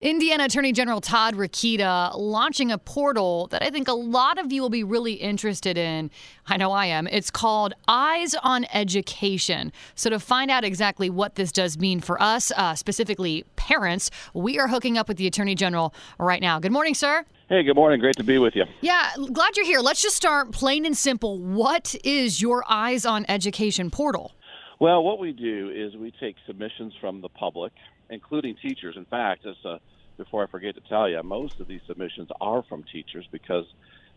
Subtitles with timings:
[0.00, 4.62] Indiana Attorney General Todd Rokita launching a portal that I think a lot of you
[4.62, 6.12] will be really interested in.
[6.46, 7.08] I know I am.
[7.08, 9.72] It's called Eyes on Education.
[9.96, 14.56] So, to find out exactly what this does mean for us, uh, specifically parents, we
[14.60, 16.60] are hooking up with the Attorney General right now.
[16.60, 17.24] Good morning, sir.
[17.48, 17.98] Hey, good morning.
[17.98, 18.66] Great to be with you.
[18.80, 19.80] Yeah, glad you're here.
[19.80, 21.40] Let's just start plain and simple.
[21.40, 24.30] What is your Eyes on Education portal?
[24.78, 27.72] Well, what we do is we take submissions from the public,
[28.10, 28.96] including teachers.
[28.96, 29.78] In fact, as a,
[30.16, 33.64] before I forget to tell you, most of these submissions are from teachers because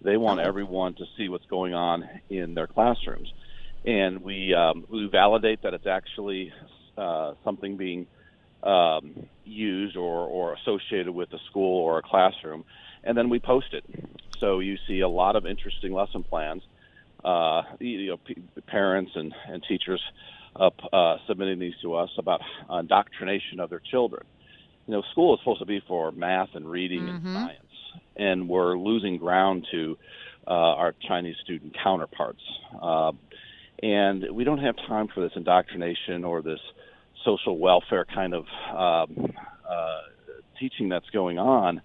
[0.00, 3.32] they want everyone to see what's going on in their classrooms,
[3.84, 6.52] and we um, we validate that it's actually
[6.96, 8.06] uh, something being
[8.62, 12.64] um, used or, or associated with a school or a classroom,
[13.04, 13.84] and then we post it.
[14.38, 16.62] So you see a lot of interesting lesson plans.
[17.24, 20.00] Uh, you know, p- parents and, and teachers
[20.58, 22.40] uh, uh, submitting these to us about
[22.70, 24.24] indoctrination of their children.
[24.86, 27.10] You know, school is supposed to be for math and reading Mhm.
[27.10, 29.98] and science, and we're losing ground to
[30.46, 32.42] uh, our Chinese student counterparts.
[32.80, 33.12] Uh,
[33.82, 36.60] and we don't have time for this indoctrination or this
[37.24, 39.34] social welfare kind of um,
[39.68, 40.00] uh,
[40.58, 41.80] teaching that's going on.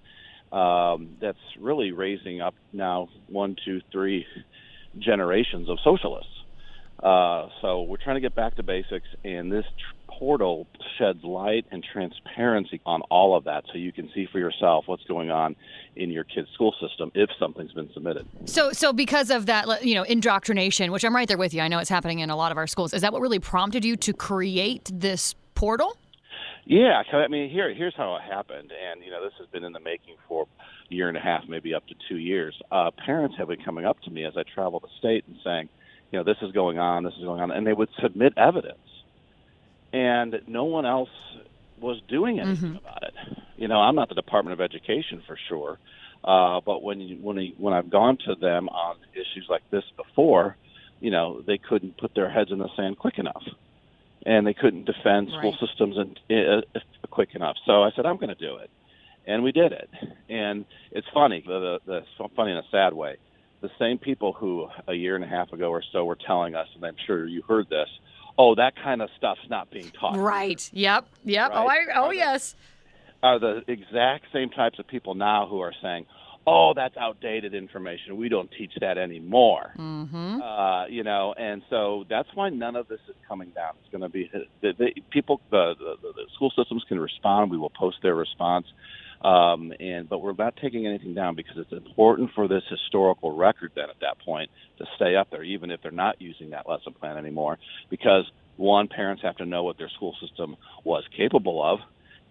[0.52, 4.26] Um, that's really raising up now one, two, three
[5.00, 6.43] generations of socialists.
[7.04, 11.66] Uh, so we're trying to get back to basics, and this tr- portal sheds light
[11.72, 15.56] and transparency on all of that, so you can see for yourself what's going on
[15.98, 18.26] in your kid's school system if something's been submitted.
[18.46, 21.62] So, so because of that, you know, indoctrination, which I'm right there with you.
[21.62, 22.94] I know it's happening in a lot of our schools.
[22.94, 25.98] Is that what really prompted you to create this portal?
[26.66, 29.74] Yeah, I mean, here here's how it happened, and you know, this has been in
[29.74, 30.48] the making for
[30.90, 32.56] a year and a half, maybe up to two years.
[32.72, 35.68] Uh, parents have been coming up to me as I travel the state and saying,
[36.14, 38.78] you know, this is going on, this is going on, and they would submit evidence,
[39.92, 41.10] and no one else
[41.80, 43.38] was doing anything about it.
[43.58, 45.80] You know, I'm not the Department of Education for sure,
[46.24, 49.84] uh, but when you, when you, when I've gone to them on issues like this
[49.98, 50.56] before,
[51.00, 53.44] you know, they couldn't put their heads in the sand quick enough
[54.26, 55.60] and they couldn't defend school Right.
[55.68, 56.20] systems and
[56.76, 56.80] uh,
[57.10, 57.58] quick enough.
[57.66, 58.70] So I said, I'm going to do it,
[59.26, 59.90] and we did it.
[60.30, 63.18] And it's funny, the, the, the funny in a sad way.
[63.64, 66.68] The same people who a year and a half ago or so were telling us,
[66.76, 67.88] and I'm sure you heard this,
[68.38, 70.18] oh, that kind of stuff's not being taught.
[70.18, 70.70] Right.
[70.74, 71.08] Yep.
[71.24, 71.52] Yep.
[71.54, 71.78] Oh, I.
[71.96, 72.56] Oh, Are yes.
[73.24, 76.06] Are the exact same types of people now who are saying,
[76.46, 78.18] oh, that's outdated information.
[78.18, 79.74] We don't teach that anymore.
[79.78, 80.42] Mm-hmm.
[80.42, 83.74] uh, you know, and so that's why none of this is coming down.
[83.82, 84.30] It's going to be
[84.62, 87.50] the, the people, the, the, the school systems can respond.
[87.50, 88.68] We will post their response,
[89.24, 93.72] um, and but we're not taking anything down because it's important for this historical record.
[93.76, 96.94] Then at that point, to stay up there, even if they're not using that lesson
[96.94, 97.58] plan anymore,
[97.90, 101.80] because one, parents have to know what their school system was capable of.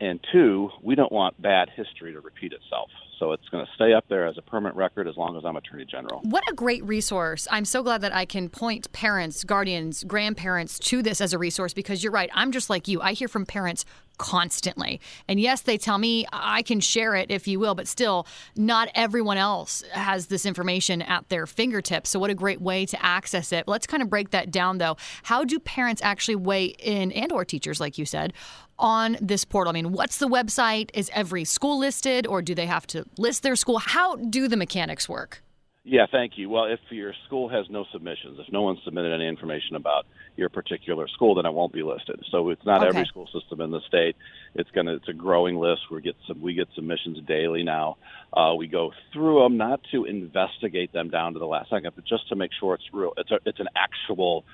[0.01, 2.91] And two, we don't want bad history to repeat itself.
[3.21, 5.55] So it's going to stay up there as a permanent record as long as I'm
[5.55, 6.23] Attorney General.
[6.25, 7.47] What a great resource.
[7.53, 11.73] I'm so glad that I can point parents, guardians, grandparents to this as a resource
[11.73, 12.31] because you're right.
[12.35, 13.01] I'm just like you.
[13.01, 13.85] I hear from parents
[14.19, 15.00] constantly.
[15.28, 18.89] And yes, they tell me I can share it if you will, but still, not
[18.95, 22.11] everyone else has this information at their fingertips.
[22.11, 23.67] So, what a great way to access it.
[23.67, 24.97] Let's kind of break that down though.
[25.25, 28.33] How do parents actually weigh in, and or teachers, like you said,
[28.78, 29.71] on this portal?
[29.71, 30.91] I mean, what's the website?
[30.94, 33.79] Is every school listed, or do they have to list their school?
[33.79, 35.43] How do the mechanics work?
[35.84, 36.48] Yeah, thank you.
[36.48, 40.06] Well, if your school has no submissions, if no one submitted any information about
[40.37, 42.22] your particular school, then it won't be listed.
[42.31, 44.15] So it's not every school system in the state.
[44.54, 45.91] It's gonna it's a growing list.
[45.91, 47.97] We get some we get submissions daily now.
[48.32, 52.04] Uh, we go through them not to investigate them down to the last second, but
[52.04, 53.12] just to make sure it's real.
[53.16, 54.44] It's a, it's an actual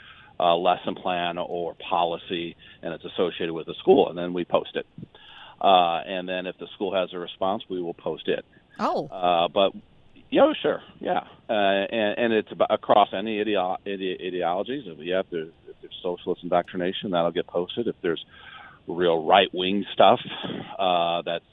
[0.41, 4.77] uh, lesson plan or policy, and it's associated with the school, and then we post
[4.77, 4.87] it.
[5.61, 8.47] Uh, and then if the school has a response, we will post it.
[8.79, 9.73] Oh, Uh, but
[10.31, 14.85] yeah, oh, sure, yeah, uh, and, and it's about across any ideo- ide- ideologies.
[14.87, 17.87] If you have to, if there's socialist indoctrination, that'll get posted.
[17.87, 18.25] If there's
[18.87, 20.21] real right wing stuff
[20.79, 21.45] uh, that's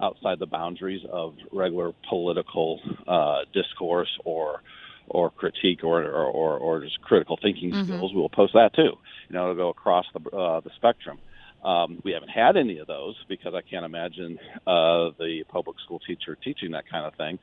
[0.00, 4.62] outside the boundaries of regular political uh, discourse or
[5.08, 7.84] or critique or or, or, or just critical thinking Mhm.
[7.84, 8.92] skills, we'll post that too.
[9.28, 11.18] You know, it'll go across the uh, the spectrum.
[11.64, 15.98] Um, we haven't had any of those because I can't imagine uh, the public school
[16.06, 17.38] teacher teaching that kind of thing.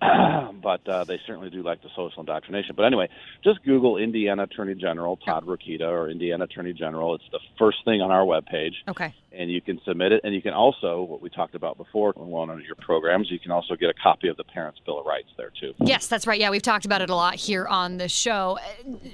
[0.62, 2.74] but uh, they certainly do like the social indoctrination.
[2.74, 3.08] But anyway,
[3.44, 7.14] just Google Indiana Attorney General Todd Rokita or Indiana Attorney General.
[7.14, 9.14] It's the first thing on our webpage, okay.
[9.32, 10.20] And you can submit it.
[10.24, 13.50] And you can also, what we talked about before, one of your programs, you can
[13.50, 15.72] also get a copy of the Parents' Bill of Rights there too.
[15.78, 16.40] Yes, that's right.
[16.40, 18.58] Yeah, we've talked about it a lot here on the show.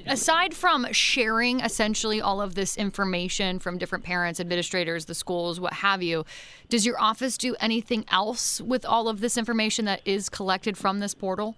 [0.06, 5.74] Aside from sharing essentially all of this information from different parents, administrators, the schools, what
[5.74, 6.24] have you,
[6.68, 11.00] does your office do anything else with all of this information that is collected from
[11.00, 11.56] this portal?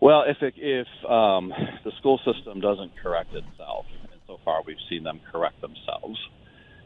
[0.00, 1.52] Well, if it, if um,
[1.84, 6.18] the school system doesn't correct itself, and so far we've seen them correct themselves,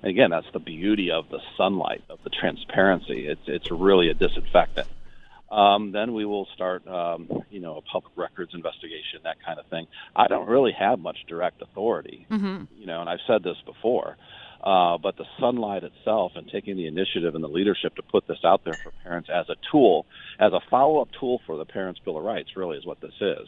[0.05, 3.27] and again, that's the beauty of the sunlight, of the transparency.
[3.27, 4.87] It's it's really a disinfectant.
[5.51, 9.67] Um, then we will start, um, you know, a public records investigation, that kind of
[9.67, 9.87] thing.
[10.15, 12.65] I don't really have much direct authority, mm-hmm.
[12.77, 14.19] you know, and I've said this before.
[14.62, 18.39] Uh, but the sunlight itself and taking the initiative and the leadership to put this
[18.45, 20.07] out there for parents as a tool,
[20.39, 23.47] as a follow-up tool for the Parents' Bill of Rights, really is what this is.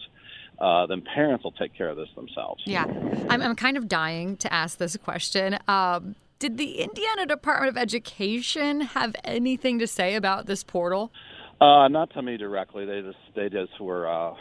[0.59, 2.63] Uh, then parents will take care of this themselves.
[2.67, 2.85] Yeah,
[3.29, 5.59] I'm, I'm kind of dying to ask this question.
[5.69, 11.13] Um, did the Indiana Department of Education have anything to say about this portal?
[11.59, 12.85] Uh, not to me directly.
[12.85, 14.35] They just they just were uh,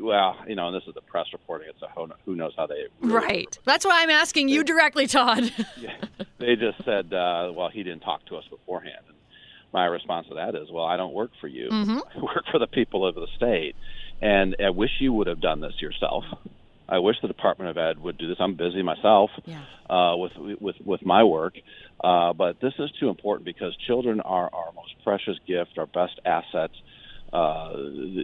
[0.00, 1.68] well, you know, and this is the press reporting.
[1.70, 1.88] It's a
[2.24, 3.56] who knows how they really right.
[3.56, 3.62] Were.
[3.64, 5.44] That's why I'm asking they, you directly, Todd.
[5.80, 5.94] yeah,
[6.38, 9.04] they just said, uh, well, he didn't talk to us beforehand.
[9.06, 9.16] And
[9.72, 11.68] my response to that is, well, I don't work for you.
[11.70, 11.98] Mm-hmm.
[12.18, 13.76] I work for the people of the state,
[14.20, 16.24] and I wish you would have done this yourself.
[16.90, 18.38] I wish the Department of Ed would do this.
[18.40, 19.62] I'm busy myself yeah.
[19.88, 21.54] uh, with with with my work,
[22.02, 26.18] uh, but this is too important because children are our most precious gift, our best
[26.24, 26.74] assets.
[27.32, 27.74] Uh,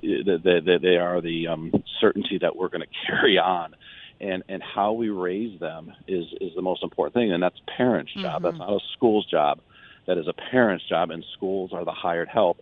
[0.02, 3.76] they, they, they are the um, certainty that we're going to carry on,
[4.20, 8.12] and and how we raise them is is the most important thing, and that's parents'
[8.14, 8.42] job.
[8.42, 8.44] Mm-hmm.
[8.44, 9.60] That's not a school's job.
[10.06, 12.60] That is a parent's job, and schools are the hired help.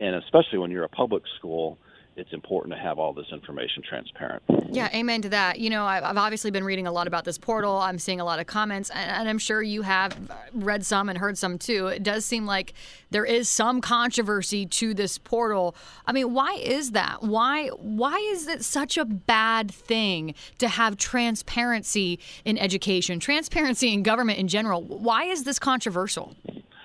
[0.00, 1.78] And especially when you're a public school,
[2.16, 4.42] it's important to have all this information transparent.
[4.70, 5.58] Yeah, amen to that.
[5.58, 7.76] You know, I've obviously been reading a lot about this portal.
[7.78, 10.18] I'm seeing a lot of comments, and I'm sure you have
[10.52, 11.86] read some and heard some too.
[11.86, 12.74] It does seem like
[13.10, 15.74] there is some controversy to this portal.
[16.06, 17.22] I mean, why is that?
[17.22, 24.02] Why why is it such a bad thing to have transparency in education, transparency in
[24.02, 24.82] government in general?
[24.82, 26.36] Why is this controversial?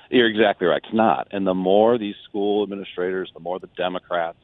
[0.10, 0.82] You're exactly right.
[0.84, 1.28] It's not.
[1.32, 4.38] And the more these school administrators, the more the Democrats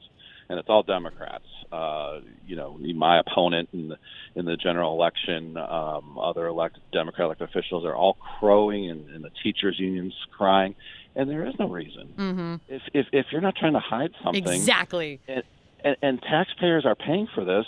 [0.54, 1.48] and it's all Democrats.
[1.72, 3.98] Uh, you know, my opponent in the
[4.36, 9.32] in the general election, um, other elected Democratic officials are all crowing, and, and the
[9.42, 10.76] teachers' unions crying,
[11.16, 12.14] and there is no reason.
[12.16, 12.56] Mm-hmm.
[12.68, 15.42] If, if if you're not trying to hide something, exactly, and,
[15.84, 17.66] and, and taxpayers are paying for this,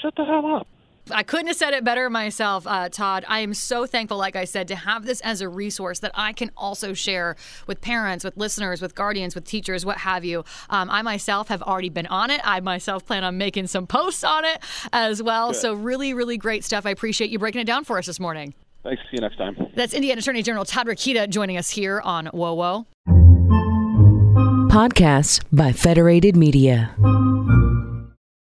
[0.00, 0.68] shut the hell up.
[1.10, 3.24] I couldn't have said it better myself, uh, Todd.
[3.28, 6.32] I am so thankful, like I said, to have this as a resource that I
[6.32, 7.36] can also share
[7.66, 10.44] with parents, with listeners, with guardians, with teachers, what have you.
[10.68, 12.40] Um, I myself have already been on it.
[12.44, 14.62] I myself plan on making some posts on it
[14.92, 15.48] as well.
[15.48, 15.60] Good.
[15.60, 16.86] So, really, really great stuff.
[16.86, 18.54] I appreciate you breaking it down for us this morning.
[18.82, 19.02] Thanks.
[19.10, 19.56] See you next time.
[19.74, 22.86] That's Indiana Attorney General Todd Rokita joining us here on WOWO.
[24.70, 26.94] Podcasts by Federated Media.